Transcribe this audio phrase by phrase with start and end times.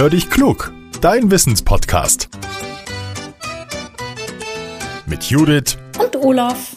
[0.00, 2.30] Hör dich klug, dein Wissenspodcast.
[5.04, 6.74] Mit Judith und Olaf.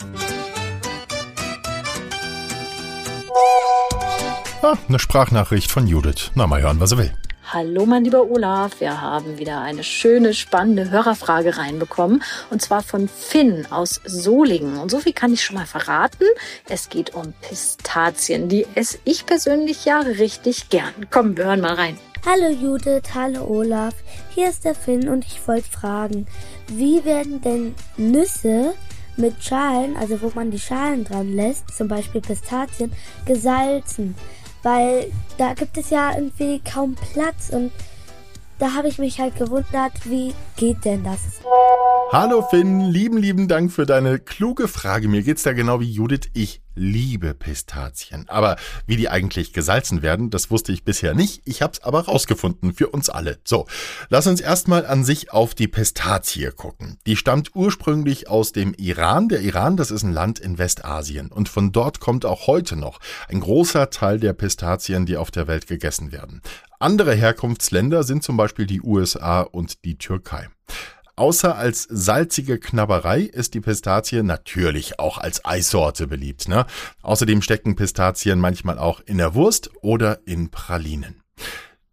[4.62, 6.32] Ah, eine Sprachnachricht von Judith.
[6.36, 7.14] Na, mal hören, was er will.
[7.46, 8.82] Hallo, mein lieber Olaf.
[8.82, 12.22] Wir haben wieder eine schöne, spannende Hörerfrage reinbekommen.
[12.50, 14.80] Und zwar von Finn aus Solingen.
[14.80, 16.26] Und so viel kann ich schon mal verraten.
[16.68, 18.50] Es geht um Pistazien.
[18.50, 20.92] Die esse ich persönlich ja richtig gern.
[21.10, 21.98] Komm, wir hören mal rein.
[22.26, 23.96] Hallo Judith, hallo Olaf.
[24.30, 26.28] Hier ist der Finn und ich wollte fragen,
[26.68, 28.74] wie werden denn Nüsse
[29.18, 32.92] mit Schalen, also wo man die Schalen dran lässt, zum Beispiel Pistazien,
[33.26, 34.16] gesalzen?
[34.64, 37.72] weil da gibt es ja irgendwie kaum Platz und
[38.58, 41.20] da habe ich mich halt gewundert, wie geht denn das?
[42.14, 45.08] Hallo Finn, lieben, lieben Dank für deine kluge Frage.
[45.08, 46.30] Mir geht's da genau wie Judith.
[46.36, 48.30] Ich liebe Pistazien.
[48.30, 51.42] Aber wie die eigentlich gesalzen werden, das wusste ich bisher nicht.
[51.46, 53.40] Ich hab's aber rausgefunden für uns alle.
[53.44, 53.66] So,
[54.10, 57.00] lass uns erstmal an sich auf die Pistazie gucken.
[57.08, 59.28] Die stammt ursprünglich aus dem Iran.
[59.28, 61.32] Der Iran, das ist ein Land in Westasien.
[61.32, 65.48] Und von dort kommt auch heute noch ein großer Teil der Pistazien, die auf der
[65.48, 66.44] Welt gegessen werden.
[66.78, 70.48] Andere Herkunftsländer sind zum Beispiel die USA und die Türkei.
[71.16, 76.48] Außer als salzige Knabberei ist die Pistazie natürlich auch als Eissorte beliebt.
[76.48, 76.66] Ne?
[77.04, 81.22] Außerdem stecken Pistazien manchmal auch in der Wurst oder in Pralinen.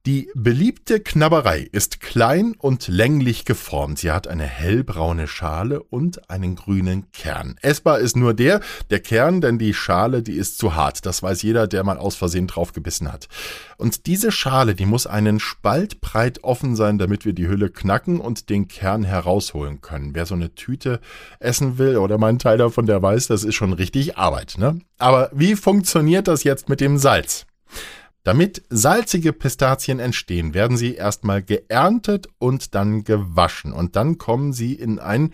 [0.07, 3.99] Die beliebte Knabberei ist klein und länglich geformt.
[3.99, 7.57] Sie hat eine hellbraune Schale und einen grünen Kern.
[7.61, 11.05] Essbar ist nur der, der Kern, denn die Schale, die ist zu hart.
[11.05, 13.29] Das weiß jeder, der mal aus Versehen drauf gebissen hat.
[13.77, 18.21] Und diese Schale, die muss einen Spalt breit offen sein, damit wir die Hülle knacken
[18.21, 20.15] und den Kern herausholen können.
[20.15, 21.01] Wer so eine Tüte
[21.41, 24.55] essen will oder mal einen Teil davon, der weiß, das ist schon richtig Arbeit.
[24.57, 24.81] Ne?
[24.97, 27.45] Aber wie funktioniert das jetzt mit dem Salz?
[28.23, 34.75] Damit salzige Pistazien entstehen, werden sie erstmal geerntet und dann gewaschen und dann kommen sie
[34.75, 35.33] in ein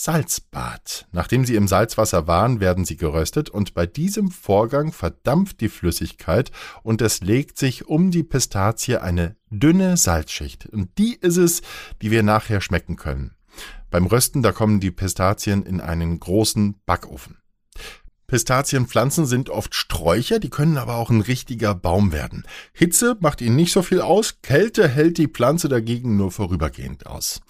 [0.00, 1.08] Salzbad.
[1.10, 6.52] Nachdem sie im Salzwasser waren, werden sie geröstet und bei diesem Vorgang verdampft die Flüssigkeit
[6.84, 10.66] und es legt sich um die Pistazie eine dünne Salzschicht.
[10.66, 11.62] Und die ist es,
[12.00, 13.34] die wir nachher schmecken können.
[13.90, 17.38] Beim Rösten, da kommen die Pistazien in einen großen Backofen.
[18.28, 22.44] Pistazienpflanzen sind oft Sträucher, die können aber auch ein richtiger Baum werden.
[22.74, 27.40] Hitze macht ihnen nicht so viel aus, Kälte hält die Pflanze dagegen nur vorübergehend aus.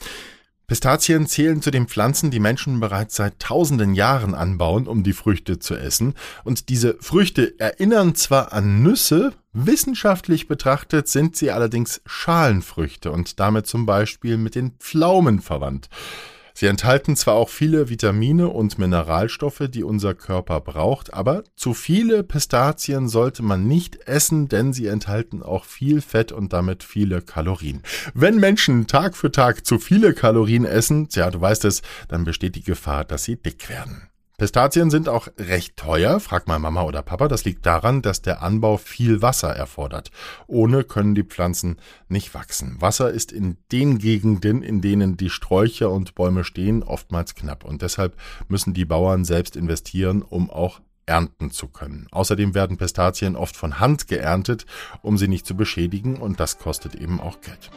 [0.68, 5.58] Pistazien zählen zu den Pflanzen, die Menschen bereits seit tausenden Jahren anbauen, um die Früchte
[5.58, 6.14] zu essen.
[6.44, 13.66] Und diese Früchte erinnern zwar an Nüsse, wissenschaftlich betrachtet sind sie allerdings Schalenfrüchte und damit
[13.66, 15.88] zum Beispiel mit den Pflaumen verwandt.
[16.58, 22.24] Sie enthalten zwar auch viele Vitamine und Mineralstoffe, die unser Körper braucht, aber zu viele
[22.24, 27.84] Pistazien sollte man nicht essen, denn sie enthalten auch viel Fett und damit viele Kalorien.
[28.12, 32.56] Wenn Menschen Tag für Tag zu viele Kalorien essen, ja, du weißt es, dann besteht
[32.56, 34.08] die Gefahr, dass sie dick werden.
[34.38, 37.26] Pistazien sind auch recht teuer, frag mal Mama oder Papa.
[37.26, 40.12] Das liegt daran, dass der Anbau viel Wasser erfordert.
[40.46, 41.76] Ohne können die Pflanzen
[42.08, 42.76] nicht wachsen.
[42.80, 47.64] Wasser ist in den Gegenden, in denen die Sträucher und Bäume stehen, oftmals knapp.
[47.64, 48.16] Und deshalb
[48.46, 52.06] müssen die Bauern selbst investieren, um auch ernten zu können.
[52.12, 54.66] Außerdem werden Pistazien oft von Hand geerntet,
[55.02, 57.70] um sie nicht zu beschädigen und das kostet eben auch Geld.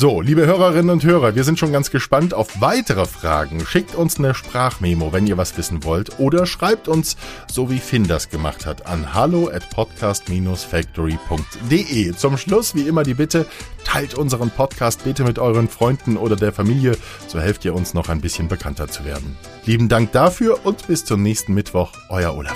[0.00, 3.66] So, liebe Hörerinnen und Hörer, wir sind schon ganz gespannt auf weitere Fragen.
[3.66, 7.16] Schickt uns eine Sprachmemo, wenn ihr was wissen wollt oder schreibt uns,
[7.50, 12.14] so wie Finn das gemacht hat, an hallo at podcast-factory.de.
[12.14, 13.44] Zum Schluss wie immer die Bitte,
[13.82, 18.08] teilt unseren Podcast bitte mit euren Freunden oder der Familie, so helft ihr uns noch
[18.08, 19.36] ein bisschen bekannter zu werden.
[19.64, 22.54] Lieben Dank dafür und bis zum nächsten Mittwoch, euer Olaf.